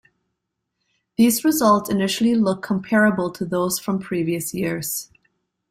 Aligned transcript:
These 1.15 1.45
results 1.45 1.87
initially 1.91 2.33
look 2.33 2.63
comparable 2.63 3.29
to 3.33 3.45
those 3.45 3.77
from 3.77 3.99
previous 3.99 4.51
years. 4.51 5.11